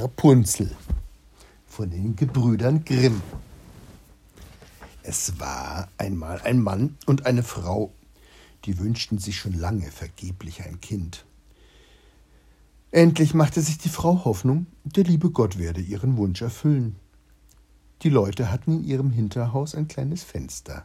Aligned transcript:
Rapunzel 0.00 0.70
von 1.66 1.90
den 1.90 2.14
Gebrüdern 2.14 2.84
Grimm. 2.84 3.20
Es 5.02 5.40
war 5.40 5.88
einmal 5.98 6.40
ein 6.42 6.62
Mann 6.62 6.96
und 7.06 7.26
eine 7.26 7.42
Frau, 7.42 7.92
die 8.64 8.78
wünschten 8.78 9.18
sich 9.18 9.36
schon 9.36 9.54
lange 9.54 9.90
vergeblich 9.90 10.62
ein 10.62 10.80
Kind. 10.80 11.24
Endlich 12.92 13.34
machte 13.34 13.60
sich 13.60 13.78
die 13.78 13.88
Frau 13.88 14.24
Hoffnung, 14.24 14.66
der 14.84 15.02
liebe 15.02 15.30
Gott 15.30 15.58
werde 15.58 15.80
ihren 15.80 16.16
Wunsch 16.16 16.42
erfüllen. 16.42 16.94
Die 18.02 18.10
Leute 18.10 18.52
hatten 18.52 18.70
in 18.70 18.84
ihrem 18.84 19.10
Hinterhaus 19.10 19.74
ein 19.74 19.88
kleines 19.88 20.22
Fenster. 20.22 20.84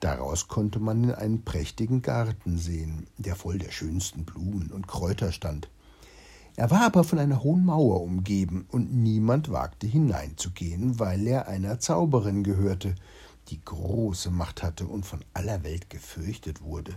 Daraus 0.00 0.46
konnte 0.46 0.78
man 0.78 1.04
in 1.04 1.12
einen 1.12 1.42
prächtigen 1.42 2.02
Garten 2.02 2.58
sehen, 2.58 3.06
der 3.16 3.34
voll 3.34 3.56
der 3.56 3.70
schönsten 3.70 4.26
Blumen 4.26 4.70
und 4.72 4.86
Kräuter 4.86 5.32
stand. 5.32 5.70
Er 6.56 6.70
war 6.70 6.86
aber 6.86 7.04
von 7.04 7.18
einer 7.18 7.42
hohen 7.42 7.66
Mauer 7.66 8.00
umgeben, 8.00 8.66
und 8.70 8.92
niemand 8.92 9.50
wagte 9.50 9.86
hineinzugehen, 9.86 10.98
weil 10.98 11.26
er 11.26 11.48
einer 11.48 11.80
Zauberin 11.80 12.42
gehörte, 12.42 12.94
die 13.48 13.62
große 13.62 14.30
Macht 14.30 14.62
hatte 14.62 14.86
und 14.86 15.04
von 15.04 15.22
aller 15.34 15.62
Welt 15.64 15.90
gefürchtet 15.90 16.62
wurde. 16.62 16.96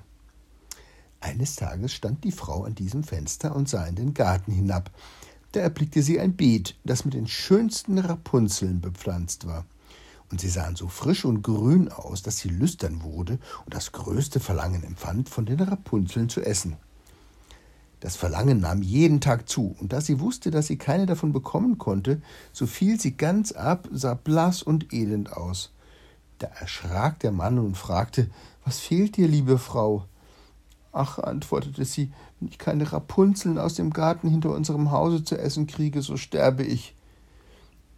Eines 1.19 1.57
Tages 1.57 1.93
stand 1.93 2.23
die 2.23 2.31
Frau 2.31 2.63
an 2.63 2.75
diesem 2.75 3.03
Fenster 3.03 3.53
und 3.53 3.67
sah 3.67 3.85
in 3.85 3.95
den 3.95 4.13
Garten 4.13 4.53
hinab. 4.53 4.91
Da 5.51 5.59
erblickte 5.59 6.01
sie 6.01 6.21
ein 6.21 6.37
Beet, 6.37 6.79
das 6.85 7.03
mit 7.03 7.13
den 7.13 7.27
schönsten 7.27 7.97
Rapunzeln 7.97 8.79
bepflanzt 8.79 9.45
war. 9.45 9.65
Und 10.31 10.39
sie 10.39 10.49
sahen 10.49 10.77
so 10.77 10.87
frisch 10.87 11.25
und 11.25 11.41
grün 11.41 11.89
aus, 11.89 12.21
dass 12.21 12.37
sie 12.37 12.49
lüstern 12.49 13.03
wurde 13.03 13.39
und 13.65 13.73
das 13.73 13.91
größte 13.91 14.39
Verlangen 14.39 14.83
empfand, 14.83 15.27
von 15.27 15.45
den 15.45 15.59
Rapunzeln 15.59 16.29
zu 16.29 16.41
essen. 16.41 16.77
Das 17.99 18.15
Verlangen 18.15 18.61
nahm 18.61 18.81
jeden 18.81 19.19
Tag 19.19 19.49
zu, 19.49 19.75
und 19.79 19.91
da 19.91 19.99
sie 19.99 20.21
wusste, 20.21 20.51
dass 20.51 20.67
sie 20.67 20.77
keine 20.77 21.05
davon 21.05 21.33
bekommen 21.33 21.77
konnte, 21.77 22.21
so 22.53 22.65
fiel 22.65 22.99
sie 22.99 23.17
ganz 23.17 23.51
ab, 23.51 23.89
sah 23.91 24.13
blass 24.13 24.63
und 24.63 24.93
elend 24.93 25.33
aus. 25.33 25.73
Da 26.37 26.47
erschrak 26.47 27.19
der 27.19 27.33
Mann 27.33 27.59
und 27.59 27.75
fragte 27.75 28.29
Was 28.63 28.79
fehlt 28.79 29.17
dir, 29.17 29.27
liebe 29.27 29.57
Frau? 29.57 30.05
Ach, 30.93 31.19
antwortete 31.19 31.83
sie, 31.83 32.11
wenn 32.39 32.47
ich 32.47 32.57
keine 32.57 32.91
Rapunzeln 32.91 33.57
aus 33.57 33.75
dem 33.75 33.91
Garten 33.91 34.29
hinter 34.29 34.55
unserem 34.55 34.91
Hause 34.91 35.23
zu 35.23 35.37
essen 35.37 35.67
kriege, 35.67 36.01
so 36.01 36.15
sterbe 36.15 36.63
ich. 36.63 36.95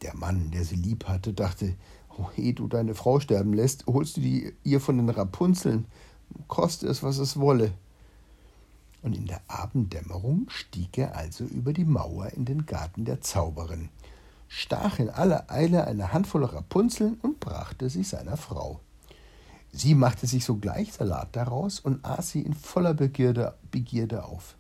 Der 0.02 0.16
Mann, 0.16 0.50
der 0.50 0.66
sie 0.66 0.76
lieb 0.76 1.08
hatte, 1.08 1.32
dachte, 1.32 1.76
oh, 2.18 2.26
ehe 2.36 2.54
du 2.54 2.68
deine 2.68 2.96
Frau 2.96 3.20
sterben 3.20 3.54
lässt, 3.54 3.86
holst 3.86 4.18
du 4.18 4.22
die 4.22 4.52
ihr 4.64 4.82
von 4.82 4.98
den 4.98 5.10
Rapunzeln, 5.10 5.86
koste 6.48 6.88
es, 6.88 7.04
was 7.04 7.20
es 7.20 7.40
wolle 7.40 7.72
und 9.02 9.16
in 9.16 9.26
der 9.26 9.42
Abenddämmerung 9.48 10.50
stieg 10.50 10.98
er 10.98 11.16
also 11.16 11.44
über 11.44 11.74
die 11.74 11.86
Mauer 11.86 12.30
in 12.34 12.46
den 12.46 12.66
Garten 12.66 13.06
der 13.06 13.22
Zauberin, 13.22 13.90
stach 14.48 15.00
in 15.00 15.10
aller 15.10 15.50
Eile 15.50 15.88
eine 15.88 16.14
Handvoll 16.14 16.46
Rapunzeln 16.46 17.16
und 17.22 17.40
brachte 17.40 17.90
sie 17.90 18.04
seiner 18.04 18.38
Frau. 18.38 18.80
Sie 19.74 19.96
machte 19.96 20.28
sich 20.28 20.44
sogleich 20.44 20.94
Salat 20.94 21.30
daraus 21.36 21.80
und 21.80 22.04
aß 22.04 22.32
sie 22.32 22.42
in 22.42 22.54
voller 22.54 22.94
Begierde, 22.94 23.56
Begierde 23.72 24.26
auf. 24.26 24.56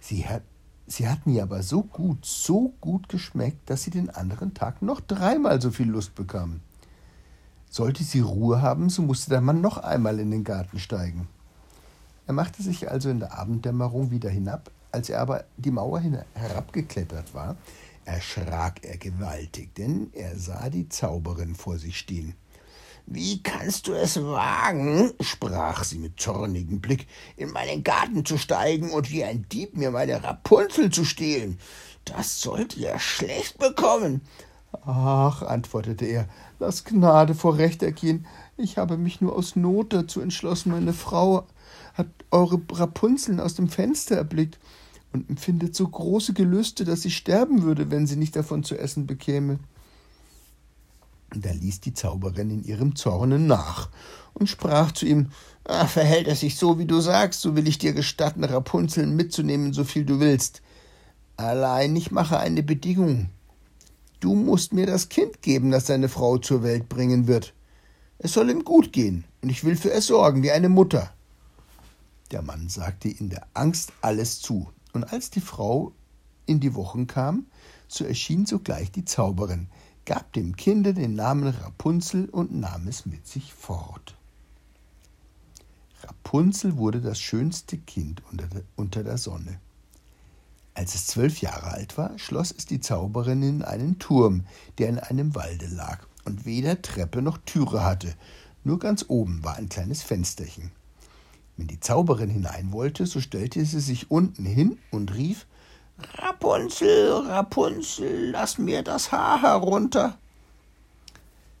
Sie, 0.00 0.26
hat, 0.26 0.42
sie 0.86 1.08
hatten 1.08 1.30
ihr 1.30 1.42
aber 1.42 1.62
so 1.62 1.82
gut, 1.82 2.24
so 2.24 2.72
gut 2.80 3.08
geschmeckt, 3.08 3.68
dass 3.68 3.82
sie 3.82 3.90
den 3.90 4.08
anderen 4.08 4.54
Tag 4.54 4.80
noch 4.80 5.00
dreimal 5.00 5.60
so 5.60 5.70
viel 5.70 5.88
Lust 5.88 6.14
bekamen. 6.14 6.62
Sollte 7.70 8.02
sie 8.02 8.20
Ruhe 8.20 8.62
haben, 8.62 8.88
so 8.88 9.02
musste 9.02 9.28
der 9.28 9.42
Mann 9.42 9.60
noch 9.60 9.76
einmal 9.76 10.18
in 10.20 10.30
den 10.30 10.44
Garten 10.44 10.78
steigen. 10.78 11.28
Er 12.28 12.34
machte 12.34 12.62
sich 12.62 12.90
also 12.90 13.08
in 13.08 13.20
der 13.20 13.38
Abenddämmerung 13.38 14.10
wieder 14.10 14.28
hinab. 14.28 14.70
Als 14.92 15.08
er 15.08 15.20
aber 15.20 15.44
die 15.56 15.70
Mauer 15.70 16.02
herabgeklettert 16.34 17.32
war, 17.32 17.56
erschrak 18.04 18.84
er 18.84 18.98
gewaltig, 18.98 19.74
denn 19.74 20.10
er 20.12 20.38
sah 20.38 20.68
die 20.68 20.90
Zauberin 20.90 21.54
vor 21.54 21.78
sich 21.78 21.98
stehen. 21.98 22.34
Wie 23.06 23.42
kannst 23.42 23.86
du 23.86 23.94
es 23.94 24.22
wagen, 24.22 25.14
sprach 25.20 25.84
sie 25.84 25.96
mit 25.96 26.20
zornigem 26.20 26.82
Blick, 26.82 27.06
in 27.38 27.50
meinen 27.50 27.82
Garten 27.82 28.26
zu 28.26 28.36
steigen 28.36 28.90
und 28.90 29.10
wie 29.10 29.24
ein 29.24 29.46
Dieb 29.50 29.74
mir 29.74 29.90
meine 29.90 30.22
Rapunzel 30.22 30.90
zu 30.90 31.06
stehlen? 31.06 31.58
Das 32.04 32.42
sollt 32.42 32.76
ihr 32.76 32.98
schlecht 32.98 33.56
bekommen. 33.56 34.20
Ach, 34.84 35.40
antwortete 35.42 36.04
er, 36.04 36.28
lass 36.58 36.84
Gnade 36.84 37.34
vor 37.34 37.56
Recht 37.56 37.82
ergehen. 37.82 38.26
Ich 38.58 38.76
habe 38.76 38.98
mich 38.98 39.22
nur 39.22 39.34
aus 39.34 39.56
Not 39.56 39.94
dazu 39.94 40.20
entschlossen, 40.20 40.72
meine 40.72 40.92
Frau 40.92 41.46
hat 41.98 42.06
eure 42.30 42.60
Rapunzeln 42.72 43.40
aus 43.40 43.54
dem 43.54 43.68
Fenster 43.68 44.16
erblickt 44.16 44.58
und 45.12 45.28
empfindet 45.28 45.74
so 45.74 45.86
große 45.86 46.32
Gelüste, 46.32 46.84
dass 46.84 47.02
sie 47.02 47.10
sterben 47.10 47.62
würde, 47.62 47.90
wenn 47.90 48.06
sie 48.06 48.16
nicht 48.16 48.36
davon 48.36 48.62
zu 48.62 48.78
essen 48.78 49.06
bekäme. 49.06 49.58
Da 51.34 51.50
ließ 51.50 51.80
die 51.80 51.92
Zauberin 51.92 52.50
in 52.50 52.64
ihrem 52.64 52.96
Zorne 52.96 53.38
nach 53.38 53.90
und 54.32 54.48
sprach 54.48 54.92
zu 54.92 55.04
ihm 55.06 55.30
ah, 55.64 55.86
Verhält 55.86 56.28
es 56.28 56.40
sich 56.40 56.56
so, 56.56 56.78
wie 56.78 56.86
du 56.86 57.00
sagst, 57.00 57.40
so 57.40 57.56
will 57.56 57.68
ich 57.68 57.78
dir 57.78 57.92
gestatten, 57.92 58.44
Rapunzeln 58.44 59.14
mitzunehmen, 59.16 59.72
so 59.72 59.84
viel 59.84 60.04
du 60.04 60.20
willst. 60.20 60.62
Allein 61.36 61.94
ich 61.96 62.10
mache 62.10 62.38
eine 62.38 62.62
Bedingung. 62.62 63.28
Du 64.20 64.34
musst 64.34 64.72
mir 64.72 64.86
das 64.86 65.08
Kind 65.08 65.42
geben, 65.42 65.70
das 65.70 65.84
deine 65.84 66.08
Frau 66.08 66.38
zur 66.38 66.62
Welt 66.62 66.88
bringen 66.88 67.26
wird. 67.26 67.54
Es 68.18 68.32
soll 68.32 68.50
ihm 68.50 68.64
gut 68.64 68.92
gehen, 68.92 69.24
und 69.42 69.50
ich 69.50 69.64
will 69.64 69.76
für 69.76 69.92
es 69.92 70.06
sorgen, 70.06 70.42
wie 70.42 70.50
eine 70.50 70.68
Mutter. 70.68 71.12
Der 72.30 72.42
Mann 72.42 72.68
sagte 72.68 73.08
in 73.08 73.30
der 73.30 73.46
Angst 73.54 73.92
alles 74.00 74.40
zu, 74.40 74.70
und 74.92 75.04
als 75.04 75.30
die 75.30 75.40
Frau 75.40 75.92
in 76.46 76.60
die 76.60 76.74
Wochen 76.74 77.06
kam, 77.06 77.46
so 77.86 78.04
erschien 78.04 78.46
sogleich 78.46 78.90
die 78.90 79.04
Zauberin, 79.04 79.68
gab 80.04 80.32
dem 80.32 80.56
Kinde 80.56 80.94
den 80.94 81.14
Namen 81.14 81.48
Rapunzel 81.48 82.28
und 82.30 82.54
nahm 82.54 82.88
es 82.88 83.06
mit 83.06 83.26
sich 83.26 83.52
fort. 83.52 84.16
Rapunzel 86.02 86.76
wurde 86.76 87.00
das 87.00 87.20
schönste 87.20 87.76
Kind 87.76 88.22
unter 88.76 89.02
der, 89.02 89.18
Sonne. 89.18 89.60
Als 90.74 90.94
es 90.94 91.08
zwölf 91.08 91.40
Jahre 91.40 91.72
alt 91.72 91.98
war, 91.98 92.18
schloss 92.18 92.54
es 92.56 92.66
die 92.66 92.80
Zauberin 92.80 93.42
in 93.42 93.62
einen 93.62 93.98
Turm, 93.98 94.46
der 94.78 94.88
in 94.88 94.98
einem 94.98 95.34
Walde 95.34 95.66
lag 95.66 96.06
und 96.24 96.46
weder 96.46 96.80
Treppe 96.80 97.20
noch 97.20 97.38
Türe 97.38 97.84
hatte, 97.84 98.14
nur 98.64 98.78
ganz 98.78 99.04
oben 99.08 99.42
war 99.44 99.56
ein 99.56 99.68
kleines 99.68 100.02
Fensterchen. 100.02 100.70
Wenn 101.58 101.66
die 101.66 101.80
Zauberin 101.80 102.30
hinein 102.30 102.72
wollte, 102.72 103.04
so 103.04 103.20
stellte 103.20 103.62
sie 103.64 103.80
sich 103.80 104.10
unten 104.10 104.46
hin 104.46 104.78
und 104.92 105.14
rief 105.14 105.46
Rapunzel, 106.14 107.26
Rapunzel, 107.26 108.30
lass 108.30 108.58
mir 108.58 108.84
das 108.84 109.10
Haar 109.10 109.42
herunter. 109.42 110.16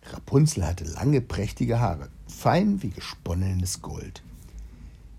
Rapunzel 0.04 0.64
hatte 0.64 0.84
lange, 0.84 1.20
prächtige 1.20 1.80
Haare, 1.80 2.08
fein 2.28 2.80
wie 2.80 2.90
gesponnenes 2.90 3.82
Gold. 3.82 4.22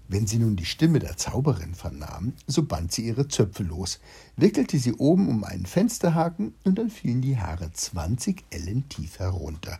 Wenn 0.07 0.25
sie 0.25 0.39
nun 0.39 0.55
die 0.55 0.65
Stimme 0.65 0.99
der 0.99 1.17
Zauberin 1.17 1.75
vernahm, 1.75 2.33
so 2.47 2.63
band 2.63 2.93
sie 2.93 3.05
ihre 3.05 3.27
Zöpfe 3.27 3.63
los, 3.63 3.99
wickelte 4.37 4.79
sie 4.79 4.93
oben 4.93 5.27
um 5.27 5.43
einen 5.43 5.65
Fensterhaken 5.65 6.55
und 6.63 6.79
dann 6.79 6.89
fielen 6.89 7.21
die 7.21 7.37
Haare 7.37 7.71
zwanzig 7.73 8.45
Ellen 8.49 8.87
tief 8.87 9.19
herunter. 9.19 9.79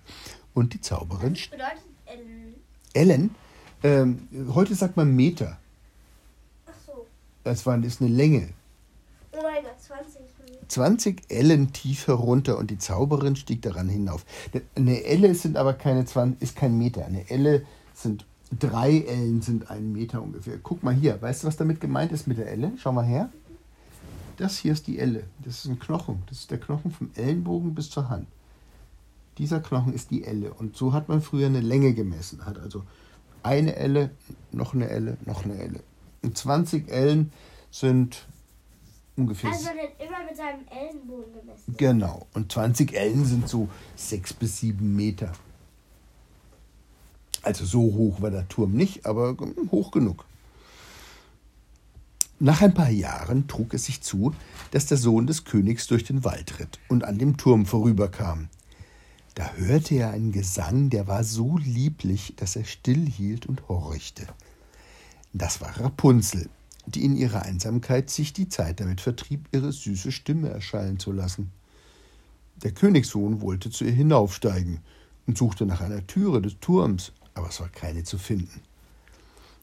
Und 0.54 0.74
die 0.74 0.82
Zauberin. 0.82 1.36
Was 1.36 1.48
bedeutet 1.48 1.86
Ellen? 2.06 2.56
Ellen? 2.94 3.36
Ähm, 3.84 4.28
heute 4.54 4.76
sagt 4.76 4.98
man 4.98 5.16
Meter. 5.16 5.58
Ach 6.68 6.74
so. 6.86 7.06
Das 7.44 7.66
war, 7.66 7.82
ist 7.84 8.02
eine 8.02 8.10
Länge. 8.10 8.50
Oh 9.32 9.40
mein 9.42 9.64
Gott, 9.64 9.80
20 9.80 10.30
20 10.70 11.24
Ellen 11.30 11.74
tief 11.74 12.08
herunter 12.08 12.58
und 12.58 12.70
die 12.70 12.78
Zauberin 12.78 13.36
stieg 13.36 13.62
daran 13.62 13.90
hinauf. 13.90 14.26
Eine 14.76 15.04
Elle 15.04 15.34
sind 15.34 15.58
aber 15.58 15.74
keine 15.74 16.06
20, 16.06 16.42
ist 16.42 16.56
kein 16.56 16.78
Meter. 16.78 17.06
Eine 17.06 17.30
Elle 17.30 17.66
sind 17.94 18.26
drei 18.58 19.00
Ellen 19.02 19.42
sind 19.42 19.70
ein 19.70 19.92
Meter 19.92 20.22
ungefähr. 20.22 20.58
Guck 20.62 20.84
mal 20.84 20.94
hier, 20.94 21.22
weißt 21.22 21.44
du, 21.44 21.48
was 21.48 21.58
damit 21.58 21.82
gemeint 21.82 22.12
ist 22.12 22.28
mit 22.28 22.38
der 22.38 22.52
Elle? 22.52 22.72
Schau 22.78 22.92
mal 22.92 23.06
her. 23.06 23.30
Das 24.38 24.58
hier 24.58 24.72
ist 24.72 24.88
die 24.88 25.00
Elle. 25.00 25.24
Das 25.44 25.60
ist 25.60 25.66
ein 25.66 25.80
Knochen. 25.80 26.24
Das 26.28 26.40
ist 26.40 26.52
der 26.52 26.60
Knochen 26.60 26.92
vom 26.92 27.10
Ellenbogen 27.16 27.76
bis 27.76 27.90
zur 27.90 28.10
Hand. 28.10 28.28
Dieser 29.38 29.60
Knochen 29.60 29.94
ist 29.94 30.12
die 30.12 30.24
Elle. 30.24 30.54
Und 30.54 30.78
so 30.78 30.94
hat 30.94 31.10
man 31.10 31.22
früher 31.22 31.48
eine 31.48 31.62
Länge 31.62 31.94
gemessen. 31.94 32.46
Hat 32.46 32.58
also 32.58 32.84
eine 33.44 33.76
Elle, 33.76 34.12
noch 34.52 34.74
eine 34.74 34.90
Elle, 34.90 35.18
noch 35.26 35.46
eine 35.46 35.58
Elle. 35.58 35.80
Und 36.22 36.38
20 36.38 36.90
Ellen 36.90 37.32
sind 37.72 38.28
ungefähr. 39.16 39.52
Also 39.52 39.66
wird 39.68 40.00
immer 40.00 40.24
mit 40.28 40.36
seinem 40.36 40.66
Ellenbogen 40.70 41.34
gemessen. 41.34 41.76
Genau. 41.78 42.28
Und 42.34 42.52
20 42.52 42.94
Ellen 42.94 43.26
sind 43.26 43.48
so 43.48 43.70
sechs 43.96 44.34
bis 44.34 44.60
sieben 44.60 44.96
Meter. 44.96 45.32
Also 47.42 47.66
so 47.66 47.82
hoch 47.82 48.22
war 48.22 48.32
der 48.32 48.48
Turm 48.50 48.74
nicht, 48.74 49.06
aber 49.06 49.36
hoch 49.72 49.92
genug. 49.92 50.26
Nach 52.42 52.62
ein 52.62 52.74
paar 52.74 52.90
Jahren 52.90 53.48
trug 53.48 53.74
es 53.74 53.86
sich 53.86 54.02
zu, 54.02 54.34
dass 54.72 54.86
der 54.86 54.98
Sohn 54.98 55.28
des 55.28 55.44
Königs 55.44 55.88
durch 55.88 56.06
den 56.06 56.24
Wald 56.24 56.60
ritt 56.60 56.80
und 56.88 57.04
an 57.04 57.18
dem 57.18 57.36
Turm 57.36 57.66
vorüberkam. 57.66 58.48
Da 59.40 59.54
hörte 59.54 59.96
er 59.96 60.12
einen 60.12 60.34
Gesang, 60.34 60.90
der 60.90 61.08
war 61.08 61.24
so 61.24 61.58
lieblich, 61.58 62.34
dass 62.36 62.58
er 62.58 62.66
stillhielt 62.66 63.46
und 63.46 63.70
horchte. 63.70 64.28
Das 65.32 65.62
war 65.62 65.80
Rapunzel. 65.80 66.50
die 66.88 67.06
in 67.06 67.16
ihrer 67.16 67.44
Einsamkeit 67.44 68.10
sich 68.10 68.34
die 68.34 68.50
Zeit 68.50 68.82
damit 68.82 69.00
vertrieb, 69.00 69.48
ihre 69.54 69.72
süße 69.72 70.12
Stimme 70.12 70.50
erschallen 70.50 71.00
zu 71.00 71.14
lassen. 71.14 71.54
Der 72.58 72.74
Königssohn 72.74 73.40
wollte 73.40 73.70
zu 73.70 73.86
ihr 73.86 73.94
hinaufsteigen 73.94 74.82
und 75.26 75.38
suchte 75.38 75.66
nach 75.66 75.80
einer 75.80 76.06
Türe 76.06 76.42
des 76.42 76.60
Turms, 76.60 77.14
aber 77.34 77.48
es 77.48 77.62
war 77.62 77.70
keine 77.70 78.04
zu 78.04 78.18
finden. 78.18 78.60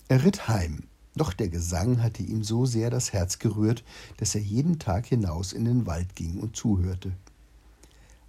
Er 0.08 0.24
ritt 0.24 0.48
heim, 0.48 0.84
doch 1.16 1.34
der 1.34 1.50
Gesang 1.50 2.02
hatte 2.02 2.22
ihm 2.22 2.42
so 2.44 2.64
sehr 2.64 2.88
das 2.88 3.12
Herz 3.12 3.38
gerührt, 3.40 3.84
dass 4.16 4.34
er 4.34 4.40
jeden 4.40 4.78
Tag 4.78 5.04
hinaus 5.04 5.52
in 5.52 5.66
den 5.66 5.84
Wald 5.84 6.16
ging 6.16 6.38
und 6.38 6.56
zuhörte. 6.56 7.12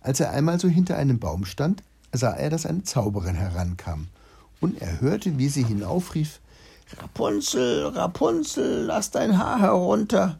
Als 0.08 0.22
er 0.22 0.32
einmal 0.32 0.58
so 0.58 0.70
hinter 0.70 0.96
einem 0.96 1.20
Baum 1.20 1.44
stand, 1.44 1.84
sah 2.14 2.32
er, 2.32 2.50
dass 2.50 2.66
eine 2.66 2.84
Zauberin 2.84 3.36
herankam, 3.36 4.08
und 4.62 4.82
er 4.82 5.02
hörte, 5.02 5.38
wie 5.38 5.50
sie 5.50 5.64
hinaufrief 5.64 6.40
Rapunzel, 6.98 7.88
Rapunzel, 7.88 8.86
lass 8.86 9.12
dein 9.12 9.38
Haar 9.38 9.60
herunter. 9.60 10.40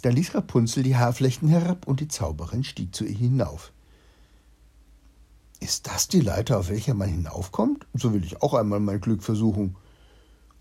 Da 0.00 0.08
ließ 0.08 0.34
Rapunzel 0.34 0.82
die 0.82 0.96
Haarflechten 0.96 1.50
herab, 1.50 1.86
und 1.86 2.00
die 2.00 2.08
Zauberin 2.08 2.64
stieg 2.64 2.94
zu 2.94 3.04
ihr 3.04 3.14
hinauf. 3.14 3.72
Ist 5.60 5.88
das 5.88 6.08
die 6.08 6.22
Leiter, 6.22 6.60
auf 6.60 6.70
welcher 6.70 6.94
man 6.94 7.10
hinaufkommt? 7.10 7.86
So 7.92 8.14
will 8.14 8.24
ich 8.24 8.40
auch 8.40 8.54
einmal 8.54 8.80
mein 8.80 9.02
Glück 9.02 9.22
versuchen. 9.22 9.76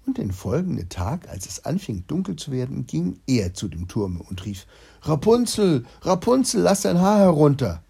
Und 0.09 0.17
den 0.17 0.31
folgenden 0.31 0.89
Tag, 0.89 1.29
als 1.29 1.45
es 1.45 1.65
anfing 1.65 2.03
dunkel 2.07 2.35
zu 2.35 2.51
werden, 2.51 2.87
ging 2.87 3.19
er 3.27 3.53
zu 3.53 3.67
dem 3.67 3.87
Turme 3.87 4.23
und 4.23 4.43
rief 4.43 4.65
Rapunzel, 5.03 5.85
Rapunzel, 6.01 6.63
lass 6.63 6.81
dein 6.81 6.99
Haar 6.99 7.19
herunter. 7.19 7.83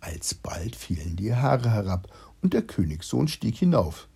Alsbald 0.00 0.74
fielen 0.74 1.16
die 1.16 1.34
Haare 1.34 1.70
herab, 1.70 2.08
und 2.40 2.54
der 2.54 2.62
Königssohn 2.62 3.28
stieg 3.28 3.56
hinauf. 3.56 4.08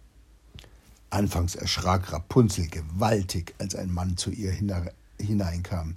Anfangs 1.10 1.54
erschrak 1.54 2.14
Rapunzel 2.14 2.68
gewaltig, 2.68 3.54
als 3.58 3.74
ein 3.74 3.92
Mann 3.92 4.16
zu 4.16 4.30
ihr 4.30 4.52
hineinkam, 5.18 5.96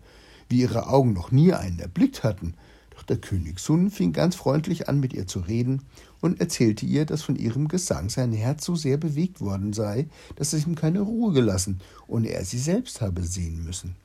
wie 0.49 0.59
ihre 0.59 0.87
Augen 0.87 1.13
noch 1.13 1.31
nie 1.31 1.53
einen 1.53 1.79
erblickt 1.79 2.25
hatten, 2.25 2.55
doch 2.89 3.03
der 3.03 3.19
Königssohn 3.19 3.89
fing 3.89 4.11
ganz 4.11 4.35
freundlich 4.35 4.89
an, 4.89 4.99
mit 4.99 5.13
ihr 5.13 5.27
zu 5.27 5.39
reden 5.39 5.81
und 6.21 6.39
erzählte 6.39 6.85
ihr, 6.85 7.05
dass 7.05 7.21
von 7.21 7.35
ihrem 7.35 7.67
Gesang 7.67 8.09
sein 8.09 8.31
Herz 8.31 8.65
so 8.65 8.75
sehr 8.75 8.97
bewegt 8.97 9.41
worden 9.41 9.73
sei, 9.73 10.07
dass 10.35 10.53
es 10.53 10.65
ihm 10.65 10.75
keine 10.75 11.01
Ruhe 11.01 11.33
gelassen 11.33 11.79
und 12.07 12.25
er 12.25 12.43
sie 12.45 12.59
selbst 12.59 13.01
habe 13.01 13.23
sehen 13.23 13.63
müssen. 13.63 13.95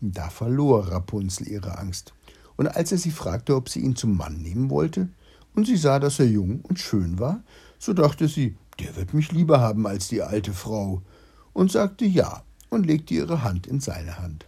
Da 0.00 0.28
verlor 0.28 0.88
Rapunzel 0.88 1.48
ihre 1.48 1.78
Angst 1.78 2.12
und 2.56 2.68
als 2.68 2.92
er 2.92 2.98
sie 2.98 3.10
fragte, 3.10 3.56
ob 3.56 3.68
sie 3.68 3.80
ihn 3.80 3.96
zum 3.96 4.16
Mann 4.16 4.40
nehmen 4.42 4.70
wollte, 4.70 5.08
und 5.54 5.66
sie 5.66 5.76
sah, 5.76 6.00
dass 6.00 6.18
er 6.18 6.26
jung 6.26 6.60
und 6.62 6.80
schön 6.80 7.18
war, 7.20 7.42
so 7.78 7.92
dachte 7.92 8.26
sie, 8.26 8.56
der 8.80 8.96
wird 8.96 9.14
mich 9.14 9.30
lieber 9.30 9.60
haben 9.60 9.86
als 9.86 10.08
die 10.08 10.22
alte 10.22 10.52
Frau, 10.52 11.02
und 11.52 11.70
sagte 11.70 12.04
ja 12.04 12.42
und 12.70 12.86
legte 12.86 13.14
ihre 13.14 13.44
Hand 13.44 13.66
in 13.66 13.80
seine 13.80 14.18
Hand. 14.18 14.46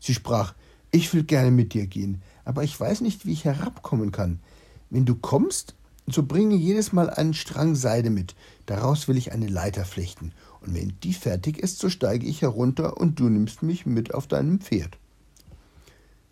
Sie 0.00 0.14
sprach, 0.14 0.54
ich 0.90 1.12
will 1.14 1.22
gerne 1.22 1.52
mit 1.52 1.72
dir 1.72 1.86
gehen, 1.86 2.22
aber 2.44 2.64
ich 2.64 2.78
weiß 2.78 3.00
nicht, 3.02 3.26
wie 3.26 3.32
ich 3.32 3.44
herabkommen 3.44 4.10
kann. 4.10 4.40
Wenn 4.88 5.04
du 5.04 5.14
kommst, 5.14 5.76
so 6.14 6.22
bringe 6.22 6.54
jedes 6.54 6.92
Mal 6.92 7.10
einen 7.10 7.34
Strang 7.34 7.74
Seide 7.74 8.10
mit, 8.10 8.34
daraus 8.66 9.08
will 9.08 9.16
ich 9.16 9.32
eine 9.32 9.48
Leiter 9.48 9.84
flechten, 9.84 10.32
und 10.60 10.74
wenn 10.74 10.94
die 11.02 11.14
fertig 11.14 11.58
ist, 11.58 11.78
so 11.78 11.88
steige 11.88 12.26
ich 12.26 12.42
herunter 12.42 12.96
und 12.98 13.18
du 13.18 13.28
nimmst 13.28 13.62
mich 13.62 13.86
mit 13.86 14.14
auf 14.14 14.26
deinem 14.26 14.60
Pferd. 14.60 14.98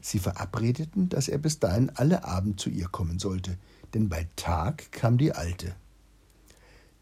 Sie 0.01 0.19
verabredeten, 0.19 1.09
dass 1.09 1.29
er 1.29 1.39
bis 1.39 1.59
dahin 1.59 1.91
alle 1.95 2.25
Abend 2.25 2.61
zu 2.61 2.71
ihr 2.71 2.89
kommen 2.89 3.19
sollte, 3.19 3.59
denn 3.95 4.09
bei 4.09 4.29
Tag 4.37 4.93
kam 4.93 5.19
die 5.19 5.33
Alte. 5.33 5.75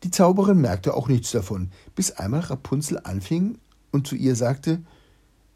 Die 0.02 0.10
Zauberin 0.10 0.60
merkte 0.60 0.94
auch 0.94 1.08
nichts 1.08 1.30
davon, 1.32 1.70
bis 1.94 2.12
einmal 2.12 2.40
Rapunzel 2.40 3.00
anfing 3.02 3.58
und 3.90 4.06
zu 4.06 4.14
ihr 4.14 4.36
sagte 4.36 4.82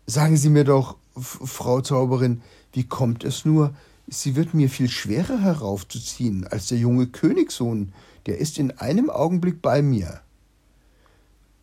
Sagen 0.06 0.36
Sie 0.36 0.48
mir 0.48 0.64
doch, 0.64 0.96
Frau 1.16 1.82
Zauberin, 1.82 2.42
wie 2.72 2.84
kommt 2.84 3.22
es 3.22 3.44
nur, 3.44 3.74
sie 4.10 4.34
wird 4.36 4.52
mir 4.52 4.68
viel 4.68 4.90
schwerer 4.90 5.40
heraufzuziehen 5.40 6.46
als 6.46 6.66
der 6.66 6.78
junge 6.78 7.06
Königssohn, 7.06 7.92
der 8.26 8.38
ist 8.38 8.58
in 8.58 8.72
einem 8.72 9.08
Augenblick 9.08 9.62
bei 9.62 9.80
mir. 9.80 10.20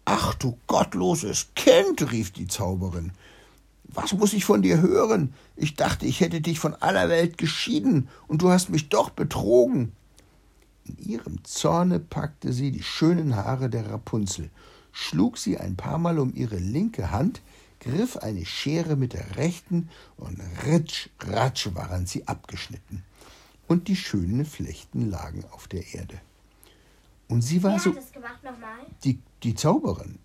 Ach 0.05 0.33
du 0.33 0.57
gottloses 0.65 1.49
Kind, 1.55 2.11
rief 2.11 2.31
die 2.31 2.47
Zauberin, 2.47 3.11
was 3.83 4.13
muss 4.13 4.33
ich 4.33 4.45
von 4.45 4.61
dir 4.61 4.81
hören? 4.81 5.33
Ich 5.55 5.75
dachte, 5.75 6.05
ich 6.05 6.21
hätte 6.21 6.41
dich 6.41 6.59
von 6.59 6.75
aller 6.75 7.09
Welt 7.09 7.37
geschieden, 7.37 8.09
und 8.27 8.41
du 8.41 8.49
hast 8.49 8.69
mich 8.69 8.89
doch 8.89 9.09
betrogen. 9.09 9.91
In 10.85 10.97
ihrem 10.99 11.43
Zorne 11.43 11.99
packte 11.99 12.53
sie 12.53 12.71
die 12.71 12.83
schönen 12.83 13.35
Haare 13.35 13.69
der 13.69 13.89
Rapunzel, 13.89 14.49
schlug 14.91 15.37
sie 15.37 15.57
ein 15.57 15.75
paar 15.75 15.97
Mal 15.97 16.19
um 16.19 16.33
ihre 16.33 16.57
linke 16.57 17.11
Hand, 17.11 17.41
griff 17.79 18.17
eine 18.17 18.45
Schere 18.45 18.95
mit 18.95 19.13
der 19.13 19.37
rechten, 19.37 19.89
und 20.17 20.39
ritsch, 20.65 21.09
ratsch 21.21 21.69
waren 21.75 22.05
sie 22.05 22.27
abgeschnitten, 22.27 23.03
und 23.67 23.87
die 23.87 23.95
schönen 23.95 24.45
Flechten 24.45 25.09
lagen 25.09 25.43
auf 25.51 25.67
der 25.67 25.93
Erde. 25.93 26.19
Und 27.27 27.41
sie 27.41 27.61
war 27.63 27.73
Wer 27.73 27.79
so. 27.79 27.89
hat 27.91 27.97
das 27.97 28.11
gemacht 28.11 28.43
nochmal? 28.43 28.79
Die, 29.03 29.19
die 29.43 29.53
Zauberin. 29.55 30.19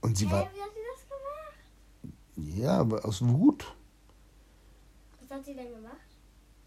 Und 0.00 0.16
sie 0.16 0.26
Hä, 0.26 0.32
war. 0.32 0.42
wie 0.54 0.60
hat 0.60 0.70
sie 0.74 0.80
das 0.94 1.08
gemacht? 1.08 2.56
Ja, 2.58 2.78
aber 2.78 3.04
aus 3.04 3.22
Wut. 3.22 3.74
Was 5.20 5.30
hat 5.38 5.44
sie 5.44 5.54
denn 5.54 5.70
gemacht? 5.72 5.96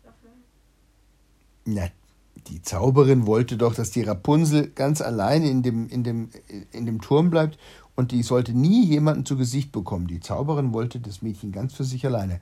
Nochmal. 0.04 0.34
Na, 1.66 1.88
die 2.48 2.62
Zauberin 2.62 3.26
wollte 3.26 3.58
doch, 3.58 3.74
dass 3.74 3.90
die 3.90 4.04
Rapunzel 4.04 4.70
ganz 4.70 5.02
alleine 5.02 5.50
in 5.50 5.64
dem, 5.64 5.90
in 5.90 6.04
dem, 6.04 6.30
in 6.72 6.86
dem 6.86 7.02
Turm 7.02 7.32
bleibt 7.32 7.58
und 7.96 8.12
die 8.12 8.24
sollte 8.24 8.54
nie 8.54 8.86
jemanden 8.86 9.26
zu 9.26 9.38
Gesicht 9.38 9.72
bekommen. 9.72 10.08
Die 10.08 10.20
Zauberin 10.20 10.74
wollte 10.74 11.00
das 11.00 11.22
Mädchen 11.22 11.52
ganz 11.52 11.74
für 11.74 11.84
sich 11.84 12.06
alleine. 12.06 12.42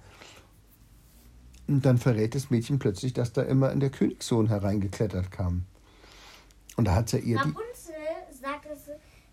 Und 1.68 1.86
dann 1.86 1.98
verrät 1.98 2.36
das 2.36 2.50
Mädchen 2.50 2.80
plötzlich, 2.80 3.14
dass 3.14 3.34
da 3.34 3.44
immer 3.44 3.72
in 3.72 3.80
der 3.80 3.90
Königssohn 3.90 4.48
hereingeklettert 4.48 5.32
kam. 5.32 5.66
Und 6.76 6.86
da 6.86 6.96
hat 6.96 7.10
sie 7.10 7.20
ihr 7.20 7.38
die. 7.38 7.50
Rapunzel 7.50 7.94
sagt, 8.32 8.66
dass, 8.66 8.86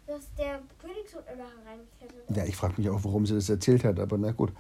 dass 0.07 0.35
der 0.37 0.61
Königssohn 0.79 1.23
immer 1.33 1.49
hereingeklettert 1.65 2.29
ist. 2.29 2.37
Ja, 2.37 2.45
ich 2.45 2.57
frage 2.57 2.75
mich 2.77 2.91
auch, 2.91 3.03
warum 3.03 3.27
sie 3.27 3.35
das 3.35 3.49
erzählt 3.49 3.85
hat, 3.85 3.99
aber 3.99 4.19
na 4.19 4.33
gut. 4.33 4.53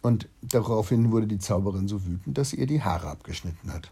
Und 0.00 0.28
daraufhin 0.42 1.10
wurde 1.10 1.26
die 1.26 1.40
Zauberin 1.40 1.88
so 1.88 2.06
wütend, 2.06 2.38
dass 2.38 2.50
sie 2.50 2.56
ihr 2.56 2.66
die 2.66 2.82
Haare 2.82 3.08
abgeschnitten 3.08 3.72
hat. 3.72 3.90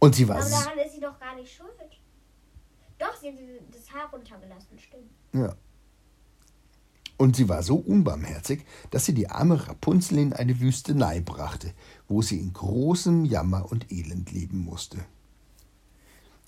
Und 0.00 0.16
sie 0.16 0.28
war. 0.28 0.40
Aber 0.40 0.50
daran 0.50 0.78
ist 0.84 0.94
sie 0.94 1.00
doch 1.00 1.18
gar 1.20 1.36
nicht 1.36 1.54
schuld. 1.54 1.70
Doch, 3.02 3.16
sie 3.20 3.30
hat 3.30 3.34
das 3.72 3.92
Haar 3.92 4.10
runtergelassen, 4.12 4.78
stimmt. 4.78 5.10
Ja. 5.32 5.56
Und 7.16 7.34
sie 7.34 7.48
war 7.48 7.64
so 7.64 7.74
unbarmherzig, 7.74 8.64
dass 8.90 9.06
sie 9.06 9.12
die 9.12 9.28
arme 9.28 9.66
Rapunzel 9.66 10.18
in 10.18 10.32
eine 10.32 10.60
Wüstenei 10.60 11.20
brachte, 11.20 11.74
wo 12.06 12.22
sie 12.22 12.38
in 12.38 12.52
großem 12.52 13.24
Jammer 13.24 13.72
und 13.72 13.90
Elend 13.90 14.30
leben 14.30 14.58
musste. 14.58 14.98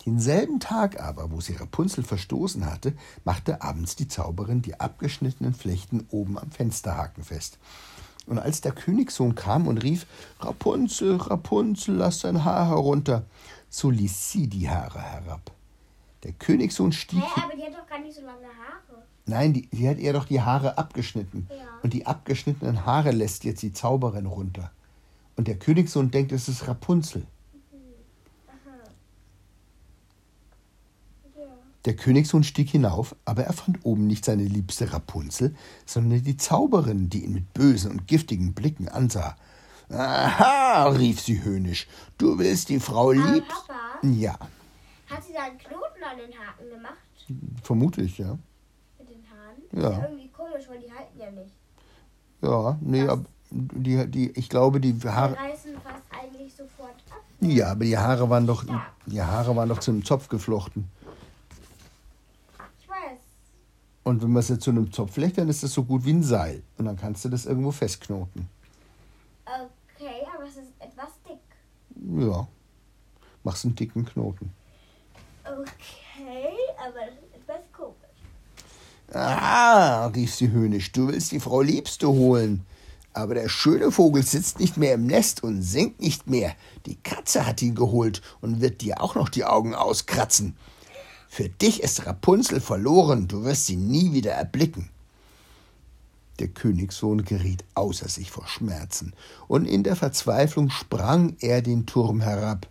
Denselben 0.07 0.61
Tag 0.61 1.01
aber, 1.01 1.33
wo 1.33 1.41
sie 1.41 1.55
Rapunzel 1.55 2.05
verstoßen 2.05 2.67
hatte, 2.67 2.95
machte 3.25 3.61
abends 3.61 3.97
die 3.97 4.07
Zauberin 4.07 4.63
die 4.63 4.79
abgeschnittenen 4.79 5.55
Flechten 5.55 6.07
oben 6.11 6.39
am 6.39 6.53
Fensterhaken 6.53 7.25
fest. 7.25 7.59
Und 8.27 8.39
als 8.39 8.61
der 8.61 8.73
Königssohn 8.73 9.35
kam 9.35 9.67
und 9.67 9.79
rief 9.79 10.07
Rapunzel, 10.39 11.17
Rapunzel, 11.17 11.97
lass 11.97 12.21
dein 12.21 12.45
Haar 12.45 12.69
herunter, 12.69 13.27
so 13.71 13.91
ließ 13.91 14.31
sie 14.31 14.47
die 14.47 14.69
Haare 14.71 15.03
herab. 15.03 15.54
Der 16.25 16.33
Königssohn 16.33 16.91
stieg 16.91 17.23
Hä, 17.23 17.43
aber 17.45 17.55
die 17.55 17.63
hat 17.63 17.75
doch 17.75 17.87
gar 17.87 18.01
nicht 18.01 18.15
so 18.15 18.23
lange 18.23 18.47
Haare. 18.47 19.05
Nein, 19.27 19.53
die, 19.53 19.69
die 19.69 19.89
hat 19.89 19.99
ihr 19.99 20.13
doch 20.15 20.25
die 20.25 20.41
Haare 20.41 20.79
abgeschnitten. 20.79 21.47
Ja. 21.51 21.57
Und 21.83 21.93
die 21.93 22.07
abgeschnittenen 22.07 22.85
Haare 22.87 23.11
lässt 23.11 23.45
jetzt 23.45 23.63
die 23.63 23.73
Zauberin 23.73 24.27
runter. 24.27 24.71
Und 25.37 25.49
der 25.49 25.59
Königssohn 25.59 26.11
denkt, 26.11 26.33
es 26.33 26.49
ist 26.49 26.67
Rapunzel. 26.67 27.27
Aha. 28.49 28.91
Ja. 31.37 31.45
Der 31.85 31.97
Königssohn 31.97 32.43
stieg 32.43 32.71
hinauf, 32.71 33.15
aber 33.27 33.45
er 33.45 33.53
fand 33.53 33.85
oben 33.85 34.07
nicht 34.07 34.25
seine 34.25 34.45
liebste 34.45 34.93
Rapunzel, 34.93 35.55
sondern 35.85 36.23
die 36.23 36.37
Zauberin, 36.39 37.11
die 37.11 37.25
ihn 37.25 37.35
mit 37.35 37.53
bösen 37.53 37.91
und 37.91 38.07
giftigen 38.07 38.55
Blicken 38.55 38.89
ansah. 38.89 39.37
Aha, 39.91 40.89
rief 40.89 41.21
sie 41.21 41.43
höhnisch, 41.43 41.87
du 42.17 42.39
willst 42.39 42.71
die 42.71 42.81
Frau 42.81 43.11
Aber 43.11 43.33
lieb? 43.33 43.45
Papa, 43.47 43.99
Ja, 44.03 44.39
hat 45.15 45.25
sie 45.25 45.33
da 45.33 45.43
einen 45.45 45.59
Knoten 45.59 46.03
an 46.03 46.19
den 46.19 46.33
Haken 46.39 46.69
gemacht? 46.71 46.99
vermute 47.63 48.03
ich, 48.03 48.19
ja. 48.19 48.37
Mit 48.99 49.09
den 49.09 49.25
Haaren? 49.31 49.63
Ja. 49.73 49.91
Ist 49.91 49.97
ja 49.99 50.09
irgendwie 50.09 50.29
komisch, 50.29 50.65
weil 50.69 50.81
die 50.81 50.93
halten 50.93 51.19
ja 51.19 51.31
nicht. 51.31 51.53
Ja, 52.43 52.79
nee, 52.83 53.03
aber 53.09 53.25
die, 53.51 54.07
die, 54.11 54.31
ich 54.39 54.49
glaube, 54.49 54.81
die 54.81 54.93
Die 54.93 55.09
Haare. 55.09 55.37
reißen 55.37 55.73
fast 55.83 56.03
eigentlich 56.11 56.55
sofort 56.55 56.91
ab. 57.11 57.23
Ja, 57.41 57.71
aber 57.73 57.85
die 57.85 57.97
Haare 57.97 58.29
waren 58.29 58.47
doch, 58.47 58.65
Ja. 58.67 58.87
die 59.07 59.23
Haare 59.23 59.55
waren 59.57 59.69
doch 59.69 59.79
zu 59.81 59.91
einem 59.93 60.05
Zopf 60.05 60.29
geflochten. 60.29 60.89
Ich 62.81 62.89
weiß. 62.89 63.21
Und 64.03 64.23
wenn 64.23 64.31
man 64.33 64.41
es 64.41 64.49
jetzt 64.49 64.65
zu 64.65 64.71
einem 64.71 64.93
Zopf 64.93 65.15
flecht, 65.15 65.39
dann 65.39 65.49
ist 65.49 65.63
das 65.63 65.73
so 65.73 65.85
gut 65.85 66.05
wie 66.05 66.13
ein 66.13 66.23
Seil. 66.23 66.63
Und 66.79 66.85
dann 66.87 66.97
kannst 66.97 67.25
du 67.25 67.29
das 67.31 67.47
irgendwo 67.47 67.71
festknoten. 67.71 68.49
Okay, 69.47 70.27
aber 70.35 70.45
es 70.45 70.57
ist 70.57 70.73
etwas 70.81 71.11
dick. 71.29 71.39
Ja. 72.29 72.47
Machst 73.45 73.65
einen 73.65 73.75
dicken 73.75 74.05
Knoten. 74.05 74.53
Okay, 75.45 76.57
aber 76.79 77.01
das 77.07 77.15
ist 77.15 77.35
etwas 77.35 77.63
komisch. 77.73 77.97
Ah, 79.13 80.07
rief 80.07 80.35
sie 80.35 80.51
höhnisch, 80.51 80.93
du 80.93 81.09
willst 81.09 81.33
die 81.33 81.41
Frau 81.41 81.61
Liebste 81.61 82.09
holen. 82.09 82.65
Aber 83.13 83.35
der 83.35 83.49
schöne 83.49 83.93
Vogel 83.93 84.25
sitzt 84.25 84.59
nicht 84.59 84.77
mehr 84.77 84.95
im 84.95 85.07
Nest 85.07 85.45
und 85.45 85.63
singt 85.63 86.01
nicht 86.01 86.27
mehr. 86.27 86.55
Die 86.87 86.97
Katze 86.97 87.47
hat 87.47 87.63
ihn 87.63 87.77
geholt 87.77 88.23
und 88.41 88.61
wird 88.61 88.81
dir 88.81 89.01
auch 89.01 89.15
noch 89.15 89.29
die 89.29 89.45
Augen 89.45 89.75
auskratzen. 89.75 90.57
Für 91.29 91.49
dich 91.49 91.83
ist 91.83 92.07
Rapunzel 92.07 92.61
verloren, 92.61 93.29
du 93.29 93.45
wirst 93.45 93.67
sie 93.67 93.77
nie 93.77 94.13
wieder 94.13 94.33
erblicken. 94.33 94.91
Der 96.41 96.49
Königssohn 96.49 97.25
geriet 97.25 97.65
außer 97.75 98.09
sich 98.09 98.33
vor 98.33 98.49
Schmerzen, 98.49 99.13
und 99.47 99.67
in 99.67 99.85
der 99.85 99.95
Verzweiflung 99.95 100.71
sprang 100.71 101.37
er 101.39 101.63
den 101.63 101.87
Turm 101.87 102.21
herab. 102.21 102.67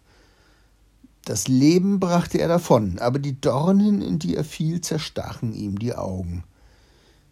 Das 1.26 1.48
Leben 1.48 2.00
brachte 2.00 2.40
er 2.40 2.50
davon, 2.50 3.00
aber 3.00 3.18
die 3.18 3.40
Dornen, 3.40 4.02
in 4.02 4.20
die 4.20 4.36
er 4.36 4.44
fiel, 4.44 4.82
zerstachen 4.82 5.54
ihm 5.54 5.80
die 5.80 5.96
Augen. 5.96 6.44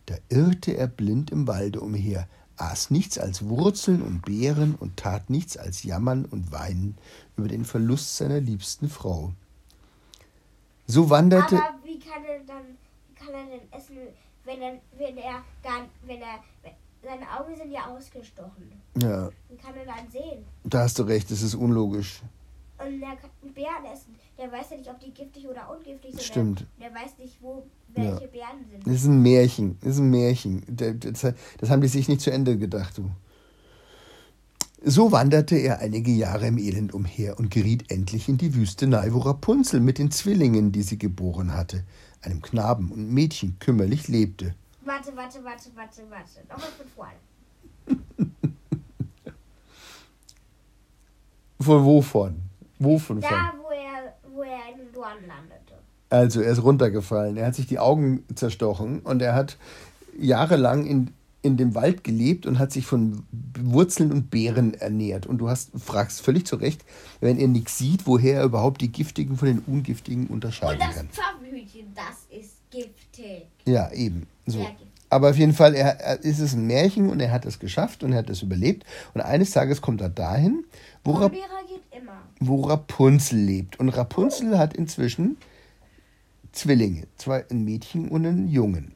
Da 0.05 0.15
irrte 0.29 0.77
er 0.77 0.87
blind 0.87 1.29
im 1.31 1.47
Walde 1.47 1.81
umher, 1.81 2.27
aß 2.55 2.89
nichts 2.91 3.17
als 3.17 3.47
Wurzeln 3.47 4.01
und 4.01 4.23
Beeren 4.23 4.75
und 4.75 4.97
tat 4.97 5.29
nichts 5.29 5.57
als 5.57 5.83
jammern 5.83 6.25
und 6.25 6.51
weinen 6.51 6.97
über 7.35 7.47
den 7.49 7.65
Verlust 7.65 8.15
seiner 8.17 8.39
liebsten 8.39 8.89
Frau. 8.89 9.33
So 10.87 11.09
wanderte. 11.09 11.57
Aber 11.57 11.75
wie 11.83 11.99
kann 11.99 12.23
er 12.23 12.39
dann, 12.45 12.77
wie 13.07 13.13
kann 13.13 13.33
er 13.33 13.45
denn 13.45 13.71
essen, 13.71 13.97
wenn 14.45 14.61
er, 14.61 14.73
wenn 14.97 15.17
er 15.17 15.43
gar, 15.63 15.87
wenn 16.05 16.21
er, 16.21 16.39
wenn, 16.63 16.71
seine 17.03 17.39
Augen 17.39 17.55
sind 17.55 17.71
ja 17.71 17.87
ausgestochen. 17.87 18.71
Ja, 19.01 19.29
Wie 19.49 19.57
kann 19.57 19.75
er 19.75 19.85
dann 19.85 20.09
sehen? 20.11 20.45
da 20.63 20.81
hast 20.81 20.99
du 20.99 21.03
recht, 21.03 21.31
das 21.31 21.41
ist 21.41 21.55
unlogisch. 21.55 22.21
Und 22.85 22.99
der 22.99 23.15
kann 23.15 23.53
Beeren 23.53 23.85
essen. 23.91 24.15
Der 24.37 24.51
weiß 24.51 24.71
ja 24.71 24.77
nicht, 24.77 24.89
ob 24.89 24.99
die 24.99 25.11
giftig 25.11 25.47
oder 25.47 25.69
ungiftig 25.69 26.11
sind. 26.11 26.23
Stimmt. 26.23 26.65
Der, 26.79 26.93
weiß 26.93 27.17
nicht, 27.19 27.37
wo 27.41 27.63
welche 27.93 28.27
Beeren 28.27 28.65
sind. 28.69 28.85
Das 28.85 28.93
ist 28.93 29.05
ein 29.05 29.21
Märchen, 29.21 29.77
das 29.81 29.95
ist 29.95 29.99
ein 29.99 30.09
Märchen. 30.09 30.63
Das, 30.67 31.69
haben 31.69 31.81
die 31.81 31.87
sich 31.87 32.07
nicht 32.07 32.21
zu 32.21 32.31
Ende 32.31 32.57
gedacht, 32.57 32.97
du. 32.97 33.11
So 34.83 35.11
wanderte 35.11 35.57
er 35.57 35.79
einige 35.79 36.11
Jahre 36.11 36.47
im 36.47 36.57
Elend 36.57 36.93
umher 36.93 37.37
und 37.37 37.51
geriet 37.51 37.91
endlich 37.91 38.27
in 38.27 38.39
die 38.39 38.55
Wüstenei, 38.55 39.13
wo 39.13 39.19
Rapunzel 39.19 39.79
mit 39.79 39.99
den 39.99 40.09
Zwillingen, 40.09 40.71
die 40.71 40.81
sie 40.81 40.97
geboren 40.97 41.53
hatte, 41.53 41.83
einem 42.23 42.41
Knaben 42.41 42.91
und 42.91 43.11
Mädchen 43.11 43.59
kümmerlich 43.59 44.07
lebte. 44.07 44.55
Warte, 44.83 45.15
warte, 45.15 45.43
warte, 45.43 45.69
warte, 45.75 46.01
warte. 46.09 46.41
Nochmal 46.49 46.71
von 46.75 46.87
vorne. 46.95 47.13
Von 51.61 51.85
wovon? 51.85 52.50
Wovon? 52.83 53.21
von? 53.21 53.29
Da, 53.29 53.53
wo 53.61 53.69
er, 53.69 54.15
wo 54.33 54.41
er 54.41 54.73
in 54.73 54.79
den 54.79 54.91
Dorn 54.91 55.17
landete. 55.27 55.75
Also 56.09 56.41
er 56.41 56.51
ist 56.51 56.63
runtergefallen. 56.63 57.37
Er 57.37 57.47
hat 57.47 57.55
sich 57.55 57.67
die 57.67 57.79
Augen 57.79 58.23
zerstochen 58.35 58.99
und 58.99 59.21
er 59.21 59.35
hat 59.35 59.57
jahrelang 60.19 60.85
in, 60.85 61.11
in 61.41 61.57
dem 61.57 61.75
Wald 61.75 62.03
gelebt 62.03 62.45
und 62.45 62.59
hat 62.59 62.71
sich 62.71 62.85
von 62.85 63.23
Wurzeln 63.59 64.11
und 64.11 64.29
Beeren 64.29 64.73
ernährt. 64.73 65.25
Und 65.25 65.37
du 65.37 65.47
hast, 65.47 65.71
fragst 65.79 66.21
völlig 66.21 66.45
zu 66.45 66.57
Recht, 66.57 66.83
wenn 67.21 67.37
er 67.37 67.47
nichts 67.47 67.77
sieht, 67.77 68.07
woher 68.07 68.39
er 68.39 68.43
überhaupt 68.43 68.81
die 68.81 68.91
giftigen 68.91 69.37
von 69.37 69.47
den 69.47 69.59
ungiftigen 69.59 70.27
Und 70.27 70.33
unterscheiden 70.33 70.79
das 70.79 70.95
kann. 70.95 71.09
Pfannenhütchen, 71.09 71.93
das 71.95 72.39
ist 72.39 72.57
giftig. 72.71 73.47
Ja, 73.65 73.91
eben. 73.91 74.27
So. 74.45 74.57
Sehr 74.57 74.71
giftig. 74.71 74.90
Aber 75.11 75.29
auf 75.31 75.37
jeden 75.37 75.51
Fall, 75.51 75.75
er, 75.75 75.99
er 75.99 76.23
ist 76.23 76.39
es 76.39 76.53
ein 76.53 76.65
Märchen 76.67 77.09
und 77.09 77.19
er 77.19 77.31
hat 77.31 77.45
es 77.45 77.59
geschafft 77.59 78.01
und 78.01 78.13
er 78.13 78.19
hat 78.19 78.29
es 78.29 78.41
überlebt. 78.43 78.85
Und 79.13 79.19
eines 79.19 79.51
Tages 79.51 79.81
kommt 79.81 79.99
er 79.99 80.07
dahin, 80.07 80.63
wo, 81.03 81.11
immer. 81.19 82.21
wo 82.39 82.61
Rapunzel 82.61 83.37
lebt. 83.37 83.77
Und 83.77 83.89
Rapunzel 83.89 84.57
hat 84.57 84.73
inzwischen 84.73 85.35
Zwillinge, 86.53 87.07
zwei, 87.17 87.45
ein 87.51 87.65
Mädchen 87.65 88.07
und 88.07 88.25
einen 88.25 88.47
Jungen. 88.47 88.93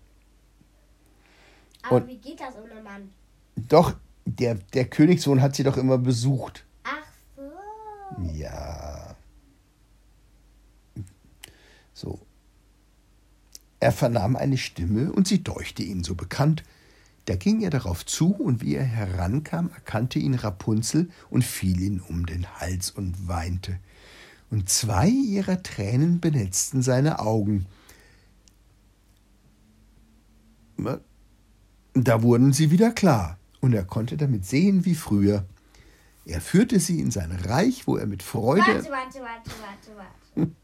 Aber 1.84 1.98
Und- 1.98 2.07
wie 2.07 2.17
geht 2.17 2.39
das 2.39 2.55
ohne 2.55 2.81
Mann? 2.81 3.10
Doch, 3.57 3.95
der, 4.25 4.55
der 4.74 4.86
Königssohn 4.86 5.41
hat 5.41 5.53
sie 5.57 5.63
doch 5.63 5.75
immer 5.75 5.98
besucht. 5.98 6.63
Ach 6.86 7.05
so. 7.36 8.22
Ja. 8.34 9.15
So. 11.93 12.19
Er 13.86 13.92
vernahm 13.92 14.36
eine 14.36 14.58
Stimme 14.58 15.12
und 15.12 15.27
sie 15.27 15.44
deuchte 15.44 15.84
ihn 15.84 16.04
so 16.04 16.15
bekannt. 16.15 16.63
Da 17.25 17.36
ging 17.36 17.62
er 17.62 17.70
darauf 17.70 18.04
zu, 18.04 18.34
und 18.34 18.60
wie 18.60 18.74
er 18.74 18.84
herankam, 18.84 19.70
erkannte 19.70 20.18
ihn 20.18 20.34
Rapunzel 20.34 21.12
und 21.30 21.44
fiel 21.44 21.80
ihn 21.80 22.00
um 22.00 22.25
den 22.25 22.48
Hals 22.60 22.89
und 22.89 23.27
weinte. 23.27 23.77
Und 24.50 24.70
zwei 24.70 25.08
ihrer 25.08 25.62
Tränen 25.62 26.20
benetzten 26.20 26.82
seine 26.82 27.20
Augen. 27.20 27.68
Da 31.94 32.24
wurden 32.24 32.54
sie 32.54 32.72
wieder 32.72 32.89
klar, 32.89 33.38
und 33.62 33.74
er 33.74 33.84
konnte 33.84 34.18
damit 34.18 34.48
sehen 34.48 34.84
wie 34.84 34.96
früher. 34.96 35.46
Er 36.25 36.42
führte 36.42 36.80
sie 36.80 37.00
in 37.00 37.12
sein 37.12 37.32
Reich, 37.32 37.86
wo 37.86 37.98
er 37.98 38.08
mit 38.08 38.24
Freude. 38.24 38.62
Warte, 38.62 38.89
warte, 38.89 39.20
warte, 39.20 39.51
warte, 39.62 39.96
warte. 39.96 40.25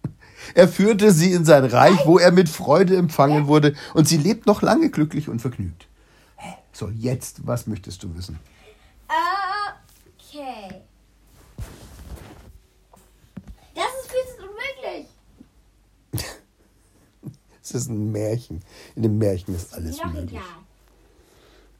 Er 0.56 0.68
führte 0.68 1.12
sie 1.12 1.34
in 1.34 1.46
sein 1.46 1.66
Reich, 1.66 2.00
wo 2.06 2.18
er 2.18 2.32
mit 2.32 2.50
Freude 2.50 2.98
empfangen 2.98 3.46
wurde, 3.48 3.76
und 3.94 4.08
sie 4.08 4.18
lebt 4.18 4.48
noch 4.48 4.62
lange 4.64 4.90
glücklich 4.90 5.30
und 5.30 5.40
vergnügt. 5.40 5.88
So, 6.74 6.90
jetzt, 6.90 7.46
was 7.46 7.68
möchtest 7.68 8.02
du 8.02 8.16
wissen? 8.16 8.40
Okay. 10.18 10.82
Das 13.76 13.86
ist 14.02 14.12
viel 14.12 14.46
unmöglich. 14.48 15.08
Es 17.64 17.72
ist 17.72 17.90
ein 17.90 18.12
Märchen. 18.12 18.62
In 18.96 19.04
dem 19.04 19.18
Märchen 19.20 19.54
ist 19.56 19.74
alles 19.76 19.92
Ist 19.92 20.00
doch 20.04 20.12
möglich. 20.12 20.32
egal. 20.32 20.44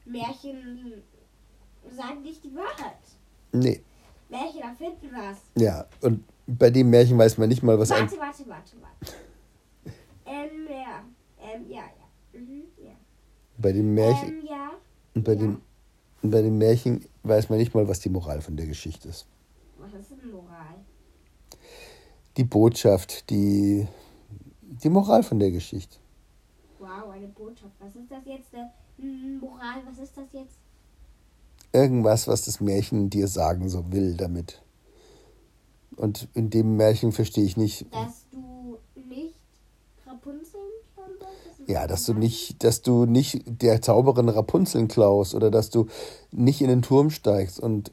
Märchen 0.04 1.02
sagen 1.96 2.22
nicht 2.22 2.44
die 2.44 2.54
Wahrheit. 2.54 2.96
Nee, 3.52 3.82
Märchen 4.30 4.62
erfinden 4.62 5.10
was. 5.12 5.38
ja. 5.60 5.84
Und 6.00 6.24
bei 6.46 6.70
dem 6.70 6.90
Märchen 6.90 7.18
weiß 7.18 7.38
man 7.38 7.48
nicht 7.48 7.62
mal, 7.62 7.78
was. 7.78 7.90
Warte, 7.90 8.18
warte, 8.18 8.48
warte, 8.48 8.76
warte. 8.80 9.14
Ähm, 10.26 10.66
ja. 10.68 11.04
Ähm, 11.40 11.66
ja, 11.68 11.82
ja. 11.82 12.40
Mhm, 12.40 12.62
ja. 12.78 12.92
Bei 13.58 13.72
dem 13.72 13.94
Märchen. 13.94 14.40
Ähm, 14.40 14.46
ja. 14.48 14.70
Und 15.14 15.24
bei, 15.24 15.34
dem, 15.34 15.60
und 16.22 16.30
bei 16.30 16.42
dem 16.42 16.58
Märchen 16.58 17.04
weiß 17.22 17.50
man 17.50 17.58
nicht 17.58 17.74
mal, 17.74 17.86
was 17.86 18.00
die 18.00 18.08
Moral 18.08 18.40
von 18.40 18.56
der 18.56 18.66
Geschichte 18.66 19.08
ist. 19.08 19.26
Was 19.78 19.92
ist 19.92 20.10
denn 20.10 20.30
Moral? 20.30 20.76
Die 22.36 22.44
Botschaft, 22.44 23.28
die. 23.30 23.86
Die 24.62 24.88
Moral 24.88 25.22
von 25.22 25.38
der 25.38 25.50
Geschichte. 25.50 25.98
Wow, 26.78 27.10
eine 27.12 27.28
Botschaft. 27.28 27.74
Was 27.78 27.94
ist 27.94 28.10
das 28.10 28.24
jetzt? 28.24 28.54
Eine 28.54 29.38
Moral, 29.38 29.82
was 29.86 29.98
ist 29.98 30.16
das 30.16 30.24
jetzt? 30.32 30.56
Irgendwas, 31.72 32.26
was 32.26 32.44
das 32.44 32.60
Märchen 32.60 33.10
dir 33.10 33.28
sagen 33.28 33.68
so 33.68 33.92
will 33.92 34.16
damit. 34.16 34.62
Und 35.96 36.28
in 36.34 36.50
dem 36.50 36.76
Märchen 36.76 37.12
verstehe 37.12 37.44
ich 37.44 37.56
nicht, 37.56 37.86
Dass 37.92 38.24
du 38.30 38.78
nicht 38.94 39.34
Rapunzeln 40.06 40.64
klauen 40.94 41.10
sollst? 41.18 41.68
Ja, 41.68 41.86
das 41.86 42.00
dass 42.00 42.06
du 42.06 42.14
nicht, 42.14 42.64
dass 42.64 42.82
du 42.82 43.04
nicht 43.04 43.42
der 43.46 43.82
Zauberin 43.82 44.28
Rapunzeln 44.28 44.88
klaust 44.88 45.34
oder 45.34 45.50
dass 45.50 45.70
du 45.70 45.86
nicht 46.30 46.60
in 46.60 46.68
den 46.68 46.82
Turm 46.82 47.10
steigst 47.10 47.60
und, 47.60 47.92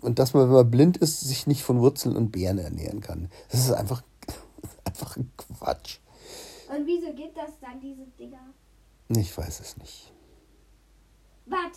und 0.00 0.18
dass 0.18 0.34
man, 0.34 0.44
wenn 0.48 0.54
man 0.54 0.70
blind 0.70 0.96
ist, 0.96 1.20
sich 1.20 1.46
nicht 1.46 1.62
von 1.62 1.80
Wurzeln 1.80 2.16
und 2.16 2.32
Beeren 2.32 2.58
ernähren 2.58 3.00
kann. 3.00 3.28
Das 3.50 3.60
ist 3.60 3.72
einfach, 3.72 4.02
einfach 4.84 5.16
ein 5.16 5.30
Quatsch. 5.36 5.98
Und 6.74 6.86
wieso 6.86 7.12
gibt 7.14 7.36
das 7.36 7.50
dann 7.60 7.80
diese 7.80 8.06
Dinger? 8.18 8.52
Ich 9.08 9.36
weiß 9.36 9.60
es 9.60 9.76
nicht. 9.76 10.12
Warte. 11.46 11.70